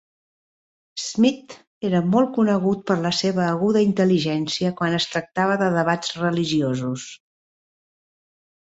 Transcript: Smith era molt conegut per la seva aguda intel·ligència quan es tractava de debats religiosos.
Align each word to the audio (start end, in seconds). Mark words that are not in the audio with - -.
Smith 1.01 1.53
era 1.89 2.01
molt 2.15 2.31
conegut 2.39 2.81
per 2.89 2.97
la 3.03 3.13
seva 3.19 3.45
aguda 3.49 3.85
intel·ligència 3.89 4.75
quan 4.81 4.99
es 5.03 5.09
tractava 5.13 5.63
de 5.65 5.71
debats 5.79 6.19
religiosos. 6.25 7.09